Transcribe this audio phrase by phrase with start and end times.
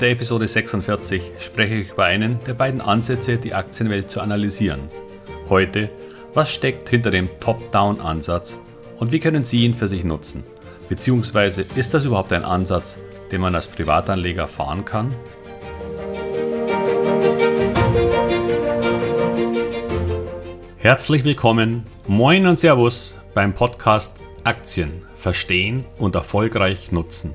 [0.00, 4.80] der Episode 46 spreche ich über einen der beiden Ansätze, die Aktienwelt zu analysieren.
[5.50, 5.90] Heute,
[6.32, 8.58] was steckt hinter dem Top-Down-Ansatz
[8.98, 10.42] und wie können Sie ihn für sich nutzen?
[10.88, 12.98] Beziehungsweise ist das überhaupt ein Ansatz,
[13.30, 15.14] den man als Privatanleger fahren kann?
[20.78, 27.34] Herzlich willkommen, moin und Servus beim Podcast Aktien verstehen und erfolgreich nutzen.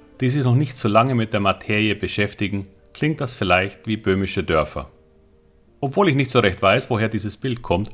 [0.21, 4.43] die sich noch nicht so lange mit der Materie beschäftigen, klingt das vielleicht wie böhmische
[4.43, 4.91] Dörfer.
[5.79, 7.89] Obwohl ich nicht so recht weiß, woher dieses Bild kommt,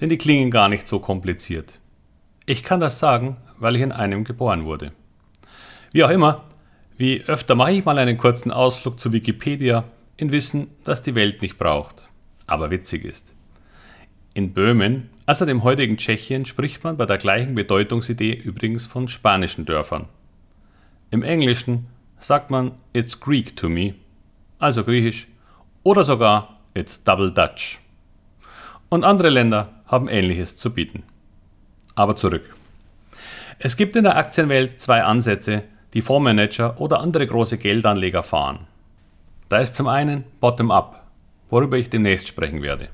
[0.00, 1.80] denn die klingen gar nicht so kompliziert.
[2.46, 4.92] Ich kann das sagen, weil ich in einem geboren wurde.
[5.92, 6.42] Wie auch immer,
[6.96, 9.84] wie öfter mache ich mal einen kurzen Ausflug zu Wikipedia
[10.16, 12.08] in Wissen, dass die Welt nicht braucht,
[12.46, 13.34] aber witzig ist.
[14.32, 19.64] In Böhmen, also dem heutigen Tschechien, spricht man bei der gleichen Bedeutungsidee übrigens von spanischen
[19.64, 20.08] Dörfern.
[21.10, 21.86] Im Englischen
[22.18, 23.94] sagt man It's Greek to me,
[24.58, 25.28] also griechisch,
[25.82, 27.80] oder sogar It's Double Dutch.
[28.88, 31.02] Und andere Länder haben ähnliches zu bieten.
[31.94, 32.54] Aber zurück.
[33.58, 38.66] Es gibt in der Aktienwelt zwei Ansätze, die Fondsmanager oder andere große Geldanleger fahren.
[39.48, 41.06] Da ist zum einen Bottom-up,
[41.50, 42.88] worüber ich demnächst sprechen werde.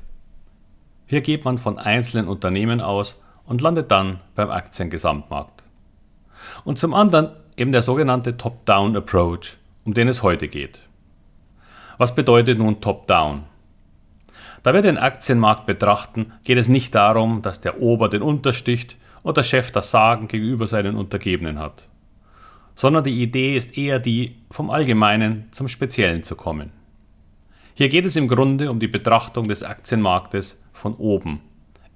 [1.07, 5.65] Hier geht man von einzelnen Unternehmen aus und landet dann beim Aktiengesamtmarkt.
[6.65, 7.31] Und zum anderen
[7.61, 10.81] eben der sogenannte Top-Down-Approach, um den es heute geht.
[11.99, 13.43] Was bedeutet nun Top-Down?
[14.63, 19.37] Da wir den Aktienmarkt betrachten, geht es nicht darum, dass der Ober den untersticht und
[19.37, 21.87] der Chef das Sagen gegenüber seinen Untergebenen hat,
[22.75, 26.73] sondern die Idee ist eher die, vom Allgemeinen zum Speziellen zu kommen.
[27.75, 31.41] Hier geht es im Grunde um die Betrachtung des Aktienmarktes von oben,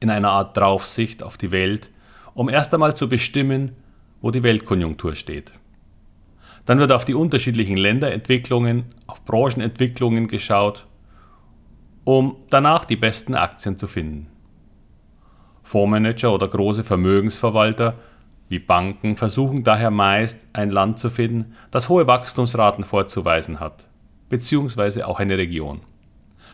[0.01, 1.91] in einer Art Draufsicht auf die Welt,
[2.35, 3.77] um erst einmal zu bestimmen,
[4.25, 5.53] wo die Weltkonjunktur steht.
[6.65, 10.87] Dann wird auf die unterschiedlichen Länderentwicklungen, auf Branchenentwicklungen geschaut,
[12.05, 14.29] um danach die besten Aktien zu finden.
[15.63, 17.99] Fondsmanager oder große Vermögensverwalter
[18.49, 23.87] wie Banken versuchen daher meist ein Land zu finden, das hohe Wachstumsraten vorzuweisen hat,
[24.31, 25.83] beziehungsweise auch eine Region.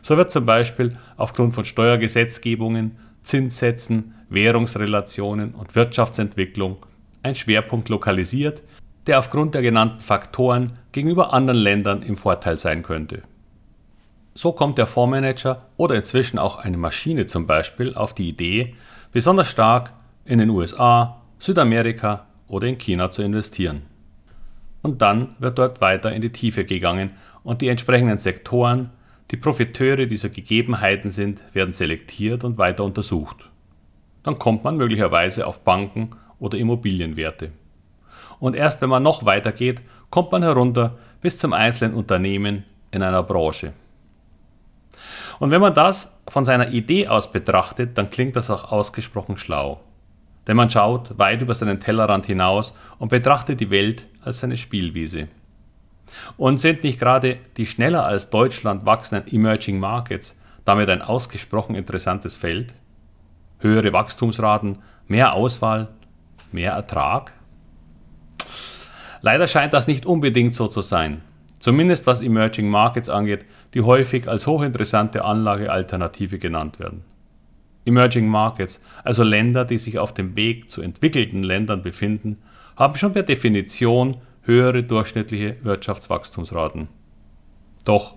[0.02, 6.78] So wird zum Beispiel aufgrund von Steuergesetzgebungen, Zinssätzen, Währungsrelationen und Wirtschaftsentwicklung
[7.22, 8.62] ein Schwerpunkt lokalisiert,
[9.06, 13.22] der aufgrund der genannten Faktoren gegenüber anderen Ländern im Vorteil sein könnte.
[14.34, 18.74] So kommt der Fondsmanager oder inzwischen auch eine Maschine zum Beispiel auf die Idee,
[19.12, 19.92] besonders stark
[20.24, 23.82] in den USA, Südamerika oder in China zu investieren.
[24.82, 28.90] Und dann wird dort weiter in die Tiefe gegangen und die entsprechenden Sektoren,
[29.30, 33.50] die Profiteure dieser Gegebenheiten sind, werden selektiert und weiter untersucht.
[34.22, 37.52] Dann kommt man möglicherweise auf Banken oder Immobilienwerte.
[38.40, 43.02] Und erst wenn man noch weiter geht, kommt man herunter bis zum einzelnen Unternehmen in
[43.02, 43.72] einer Branche.
[45.38, 49.80] Und wenn man das von seiner Idee aus betrachtet, dann klingt das auch ausgesprochen schlau.
[50.46, 55.28] Denn man schaut weit über seinen Tellerrand hinaus und betrachtet die Welt als seine Spielwiese.
[56.36, 62.36] Und sind nicht gerade die schneller als Deutschland wachsenden Emerging Markets damit ein ausgesprochen interessantes
[62.36, 62.74] Feld?
[63.60, 65.88] Höhere Wachstumsraten, mehr Auswahl,
[66.52, 67.32] mehr Ertrag?
[69.22, 71.22] Leider scheint das nicht unbedingt so zu sein.
[71.58, 73.44] Zumindest was Emerging Markets angeht,
[73.74, 77.04] die häufig als hochinteressante Anlagealternative genannt werden.
[77.84, 82.38] Emerging Markets, also Länder, die sich auf dem Weg zu entwickelten Ländern befinden,
[82.76, 86.88] haben schon per Definition höhere durchschnittliche Wirtschaftswachstumsraten.
[87.84, 88.14] Doch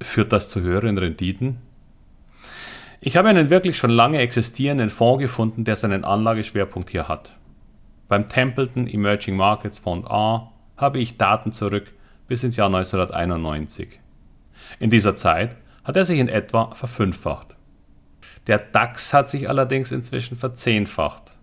[0.00, 1.58] führt das zu höheren Renditen?
[3.00, 7.35] Ich habe einen wirklich schon lange existierenden Fonds gefunden, der seinen Anlageschwerpunkt hier hat.
[8.08, 11.92] Beim Templeton Emerging Markets Fund A habe ich Daten zurück
[12.28, 13.98] bis ins Jahr 1991.
[14.78, 17.56] In dieser Zeit hat er sich in etwa verfünffacht.
[18.46, 21.36] Der DAX hat sich allerdings inzwischen verzehnfacht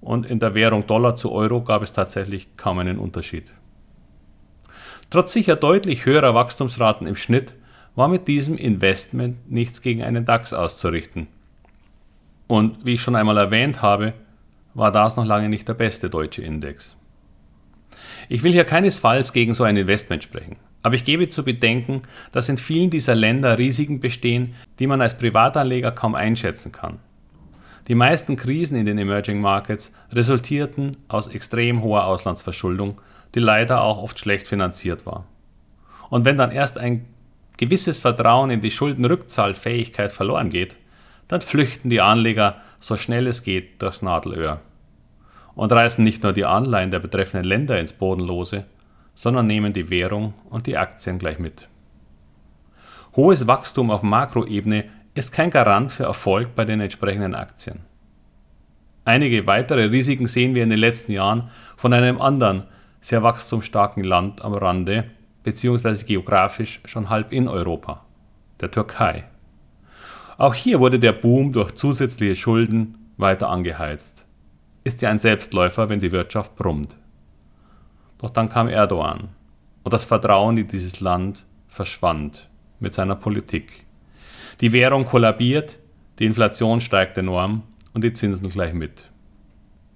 [0.00, 3.50] und in der Währung Dollar zu Euro gab es tatsächlich kaum einen Unterschied.
[5.10, 7.54] Trotz sicher deutlich höherer Wachstumsraten im Schnitt
[7.96, 11.26] war mit diesem Investment nichts gegen einen DAX auszurichten.
[12.46, 14.12] Und wie ich schon einmal erwähnt habe,
[14.78, 16.96] war das noch lange nicht der beste deutsche Index.
[18.28, 20.56] Ich will hier keinesfalls gegen so ein Investment sprechen.
[20.82, 25.18] Aber ich gebe zu bedenken, dass in vielen dieser Länder Risiken bestehen, die man als
[25.18, 27.00] Privatanleger kaum einschätzen kann.
[27.88, 33.00] Die meisten Krisen in den Emerging Markets resultierten aus extrem hoher Auslandsverschuldung,
[33.34, 35.24] die leider auch oft schlecht finanziert war.
[36.08, 37.06] Und wenn dann erst ein
[37.56, 40.76] gewisses Vertrauen in die Schuldenrückzahlfähigkeit verloren geht,
[41.26, 44.60] dann flüchten die Anleger so schnell es geht durchs Nadelöhr
[45.58, 48.66] und reißen nicht nur die Anleihen der betreffenden Länder ins Bodenlose,
[49.16, 51.68] sondern nehmen die Währung und die Aktien gleich mit.
[53.16, 54.84] Hohes Wachstum auf Makroebene
[55.16, 57.80] ist kein Garant für Erfolg bei den entsprechenden Aktien.
[59.04, 62.62] Einige weitere Risiken sehen wir in den letzten Jahren von einem anderen,
[63.00, 65.06] sehr wachstumsstarken Land am Rande,
[65.42, 68.04] beziehungsweise geografisch schon halb in Europa,
[68.60, 69.24] der Türkei.
[70.36, 74.24] Auch hier wurde der Boom durch zusätzliche Schulden weiter angeheizt.
[74.88, 76.96] Ist ja ein Selbstläufer, wenn die Wirtschaft brummt.
[78.16, 79.28] Doch dann kam Erdogan
[79.82, 82.48] und das Vertrauen in dieses Land verschwand
[82.80, 83.84] mit seiner Politik.
[84.62, 85.78] Die Währung kollabiert,
[86.18, 88.92] die Inflation steigt enorm und die Zinsen gleich mit.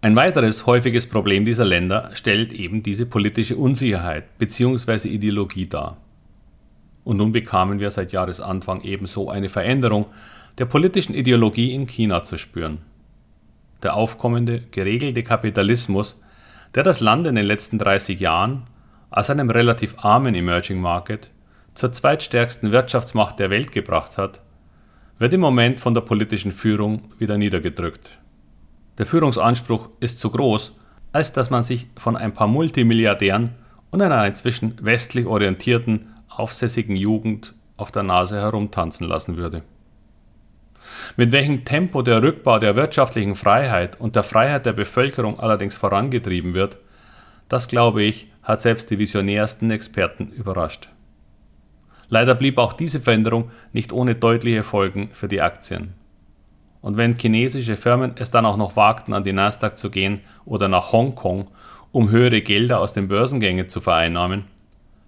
[0.02, 5.08] Ein weiteres häufiges Problem dieser Länder stellt eben diese politische Unsicherheit bzw.
[5.08, 5.96] Ideologie dar.
[7.02, 10.04] Und nun bekamen wir seit Jahresanfang ebenso eine Veränderung
[10.58, 12.91] der politischen Ideologie in China zu spüren.
[13.82, 16.18] Der aufkommende, geregelte Kapitalismus
[16.74, 18.64] der das Land in den letzten 30 Jahren
[19.10, 21.30] aus einem relativ armen Emerging Market
[21.74, 24.40] zur zweitstärksten Wirtschaftsmacht der Welt gebracht hat,
[25.18, 28.10] wird im Moment von der politischen Führung wieder niedergedrückt.
[28.98, 30.74] Der Führungsanspruch ist zu groß,
[31.12, 33.50] als dass man sich von ein paar Multimilliardären
[33.90, 39.62] und einer inzwischen westlich orientierten, aufsässigen Jugend auf der Nase herumtanzen lassen würde.
[41.16, 46.54] Mit welchem Tempo der Rückbau der wirtschaftlichen Freiheit und der Freiheit der Bevölkerung allerdings vorangetrieben
[46.54, 46.78] wird,
[47.48, 50.88] das glaube ich, hat selbst die visionärsten Experten überrascht.
[52.08, 55.94] Leider blieb auch diese Veränderung nicht ohne deutliche Folgen für die Aktien.
[56.82, 60.68] Und wenn chinesische Firmen es dann auch noch wagten, an die Nasdaq zu gehen oder
[60.68, 61.48] nach Hongkong,
[61.92, 64.44] um höhere Gelder aus den Börsengängen zu vereinnahmen,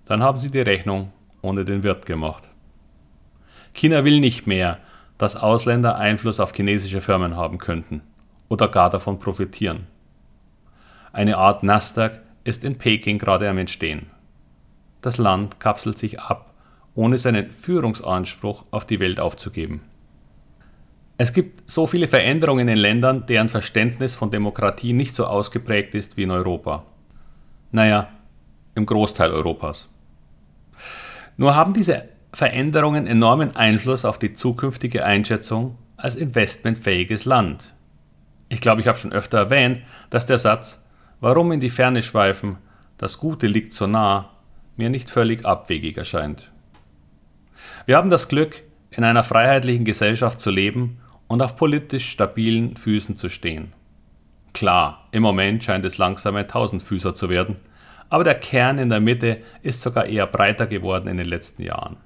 [0.06, 1.12] dann haben sie die Rechnung
[1.42, 2.44] ohne den Wirt gemacht.
[3.74, 4.78] China will nicht mehr,
[5.18, 8.02] dass Ausländer Einfluss auf chinesische Firmen haben könnten
[8.48, 9.86] oder gar davon profitieren.
[11.12, 14.06] Eine Art Nasdaq ist in Peking gerade am Entstehen.
[15.00, 16.54] Das Land kapselt sich ab,
[16.94, 19.82] ohne seinen Führungsanspruch auf die Welt aufzugeben.
[21.16, 26.16] Es gibt so viele Veränderungen in Ländern, deren Verständnis von Demokratie nicht so ausgeprägt ist
[26.16, 26.84] wie in Europa.
[27.70, 28.08] Naja,
[28.74, 29.88] im Großteil Europas.
[31.36, 37.72] Nur haben diese Veränderungen enormen Einfluss auf die zukünftige Einschätzung als investmentfähiges Land.
[38.48, 40.82] Ich glaube, ich habe schon öfter erwähnt, dass der Satz
[41.20, 42.58] Warum in die Ferne schweifen,
[42.98, 44.30] das Gute liegt so nah,
[44.76, 46.50] mir nicht völlig abwegig erscheint.
[47.86, 50.98] Wir haben das Glück, in einer freiheitlichen Gesellschaft zu leben
[51.28, 53.72] und auf politisch stabilen Füßen zu stehen.
[54.52, 57.56] Klar, im Moment scheint es langsam ein Tausendfüßer zu werden,
[58.08, 61.96] aber der Kern in der Mitte ist sogar eher breiter geworden in den letzten Jahren.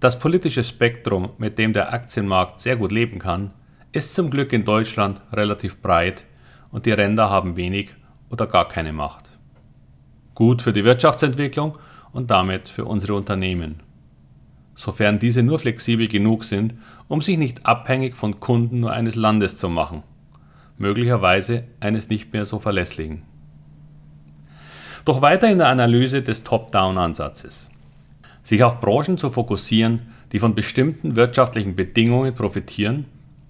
[0.00, 3.50] Das politische Spektrum, mit dem der Aktienmarkt sehr gut leben kann,
[3.90, 6.24] ist zum Glück in Deutschland relativ breit
[6.70, 7.90] und die Ränder haben wenig
[8.30, 9.24] oder gar keine Macht.
[10.36, 11.78] Gut für die Wirtschaftsentwicklung
[12.12, 13.82] und damit für unsere Unternehmen.
[14.76, 16.74] Sofern diese nur flexibel genug sind,
[17.08, 20.04] um sich nicht abhängig von Kunden nur eines Landes zu machen,
[20.76, 23.24] möglicherweise eines nicht mehr so verlässlichen.
[25.04, 27.68] Doch weiter in der Analyse des Top-Down-Ansatzes.
[28.48, 33.04] Sich auf Branchen zu fokussieren, die von bestimmten wirtschaftlichen Bedingungen profitieren,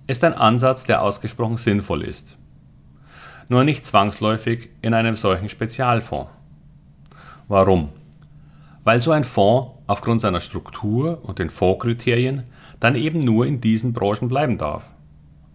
[0.08, 2.36] ist ein Ansatz, der ausgesprochen sinnvoll ist.
[3.48, 6.32] Nur nicht zwangsläufig in einem solchen Spezialfonds.
[7.46, 7.90] Warum?
[8.82, 12.42] Weil so ein Fonds aufgrund seiner Struktur und den Fondskriterien
[12.80, 14.82] dann eben nur in diesen Branchen bleiben darf.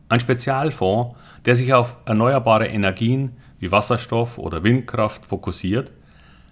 [0.07, 5.91] Ein Spezialfonds, der sich auf erneuerbare Energien wie Wasserstoff oder Windkraft fokussiert,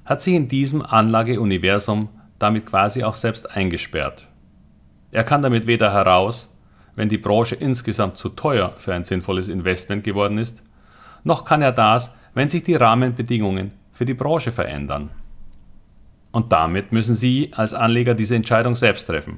[0.03, 2.09] hat sich in diesem Anlageuniversum
[2.41, 4.27] damit quasi auch selbst eingesperrt.
[5.11, 6.53] Er kann damit weder heraus,
[6.95, 10.63] wenn die Branche insgesamt zu teuer für ein sinnvolles Investment geworden ist,
[11.23, 15.11] noch kann er das, wenn sich die Rahmenbedingungen für die Branche verändern.
[16.31, 19.37] Und damit müssen Sie als Anleger diese Entscheidung selbst treffen.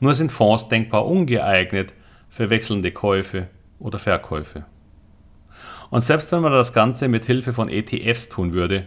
[0.00, 1.92] Nur sind Fonds denkbar ungeeignet
[2.28, 3.48] für wechselnde Käufe
[3.80, 4.64] oder Verkäufe.
[5.90, 8.86] Und selbst wenn man das Ganze mit Hilfe von ETFs tun würde,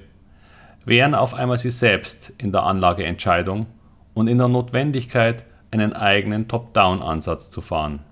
[0.86, 3.68] wären auf einmal sie selbst in der Anlageentscheidung
[4.14, 8.04] und in der Notwendigkeit, einen eigenen Top-Down-Ansatz zu fahren.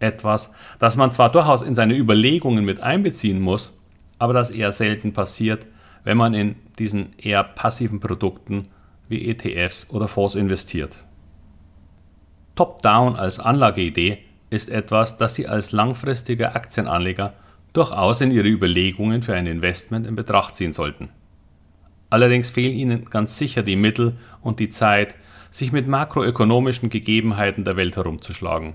[0.00, 3.72] Etwas, das man zwar durchaus in seine Überlegungen mit einbeziehen muss,
[4.18, 5.66] aber das eher selten passiert,
[6.02, 8.68] wenn man in diesen eher passiven Produkten
[9.08, 11.04] wie ETFs oder Fonds investiert.
[12.56, 14.18] Top-Down als Anlageidee
[14.50, 17.34] ist etwas, das Sie als langfristiger Aktienanleger
[17.72, 21.10] durchaus in Ihre Überlegungen für ein Investment in Betracht ziehen sollten.
[22.14, 25.16] Allerdings fehlen Ihnen ganz sicher die Mittel und die Zeit,
[25.50, 28.74] sich mit makroökonomischen Gegebenheiten der Welt herumzuschlagen.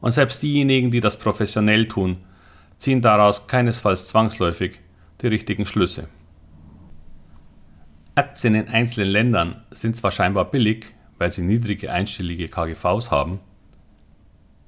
[0.00, 2.16] Und selbst diejenigen, die das professionell tun,
[2.78, 4.80] ziehen daraus keinesfalls zwangsläufig
[5.20, 6.08] die richtigen Schlüsse.
[8.14, 10.86] Aktien in einzelnen Ländern sind zwar scheinbar billig,
[11.18, 13.40] weil sie niedrige einstellige KGVs haben,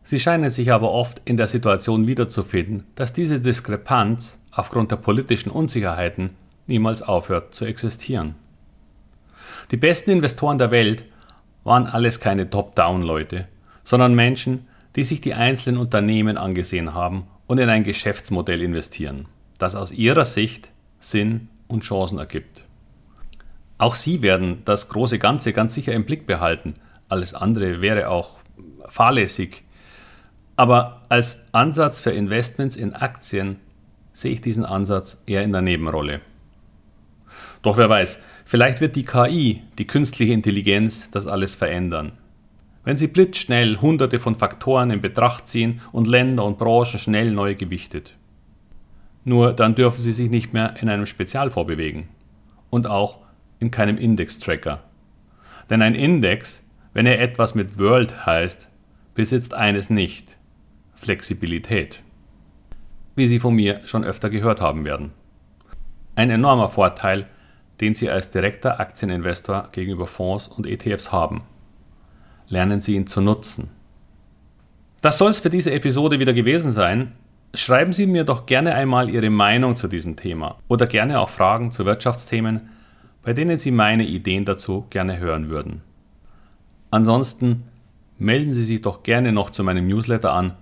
[0.02, 5.48] sie scheinen sich aber oft in der Situation wiederzufinden, dass diese Diskrepanz aufgrund der politischen
[5.48, 6.36] Unsicherheiten
[6.68, 8.34] niemals aufhört zu existieren.
[9.70, 11.04] Die besten Investoren der Welt
[11.64, 13.48] waren alles keine Top-Down-Leute,
[13.84, 19.26] sondern Menschen, die sich die einzelnen Unternehmen angesehen haben und in ein Geschäftsmodell investieren,
[19.58, 20.70] das aus ihrer Sicht
[21.00, 22.62] Sinn und Chancen ergibt.
[23.78, 26.74] Auch sie werden das große Ganze ganz sicher im Blick behalten.
[27.08, 28.38] Alles andere wäre auch
[28.88, 29.62] fahrlässig.
[30.56, 33.60] Aber als Ansatz für Investments in Aktien
[34.12, 36.20] sehe ich diesen Ansatz eher in der Nebenrolle.
[37.62, 42.12] Doch wer weiß, vielleicht wird die KI, die künstliche Intelligenz, das alles verändern.
[42.84, 47.54] Wenn sie blitzschnell hunderte von Faktoren in Betracht ziehen und Länder und Branchen schnell neu
[47.54, 48.14] gewichtet.
[49.24, 52.08] Nur dann dürfen sie sich nicht mehr in einem Spezialfonds bewegen.
[52.70, 53.18] Und auch
[53.58, 54.82] in keinem Index-Tracker.
[55.68, 56.62] Denn ein Index,
[56.94, 58.70] wenn er etwas mit World heißt,
[59.14, 60.38] besitzt eines nicht,
[60.94, 62.02] Flexibilität.
[63.16, 65.12] Wie Sie von mir schon öfter gehört haben werden.
[66.14, 67.26] Ein enormer Vorteil,
[67.80, 71.42] den Sie als direkter Aktieninvestor gegenüber Fonds und ETFs haben.
[72.48, 73.70] Lernen Sie ihn zu nutzen.
[75.00, 77.14] Das soll es für diese Episode wieder gewesen sein.
[77.54, 81.70] Schreiben Sie mir doch gerne einmal Ihre Meinung zu diesem Thema oder gerne auch Fragen
[81.70, 82.68] zu Wirtschaftsthemen,
[83.22, 85.82] bei denen Sie meine Ideen dazu gerne hören würden.
[86.90, 87.64] Ansonsten
[88.18, 90.54] melden Sie sich doch gerne noch zu meinem Newsletter an,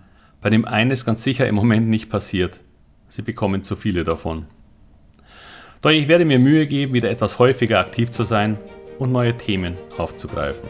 [0.42, 2.60] bei dem eines ganz sicher im Moment nicht passiert.
[3.08, 4.46] Sie bekommen zu viele davon.
[5.82, 8.58] Doch ich werde mir Mühe geben, wieder etwas häufiger aktiv zu sein
[8.98, 10.68] und neue Themen aufzugreifen.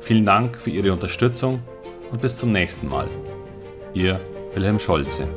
[0.00, 1.60] Vielen Dank für Ihre Unterstützung
[2.10, 3.08] und bis zum nächsten Mal.
[3.94, 4.20] Ihr
[4.54, 5.28] Wilhelm Scholze.